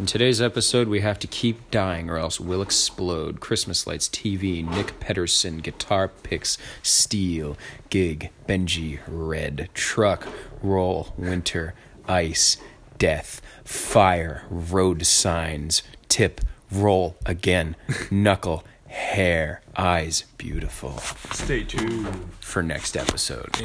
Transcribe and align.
In 0.00 0.06
today's 0.06 0.40
episode, 0.40 0.88
we 0.88 1.00
have 1.00 1.18
to 1.18 1.26
keep 1.26 1.70
dying 1.70 2.08
or 2.08 2.16
else 2.16 2.40
we'll 2.40 2.62
explode. 2.62 3.38
Christmas 3.40 3.86
lights, 3.86 4.08
TV, 4.08 4.66
Nick 4.66 4.98
Pedersen, 4.98 5.58
guitar 5.58 6.08
picks, 6.08 6.56
steel, 6.82 7.58
gig, 7.90 8.30
Benji, 8.48 9.00
red, 9.06 9.68
truck, 9.74 10.26
roll, 10.62 11.12
winter, 11.18 11.74
ice, 12.08 12.56
death, 12.96 13.42
fire, 13.62 14.44
road 14.48 15.04
signs, 15.04 15.82
tip, 16.08 16.40
roll 16.72 17.18
again, 17.26 17.76
knuckle, 18.10 18.64
hair, 18.86 19.60
eyes, 19.76 20.24
beautiful. 20.38 20.96
Stay 21.32 21.62
tuned. 21.62 22.08
For 22.40 22.62
next 22.62 22.96
episode. 22.96 23.60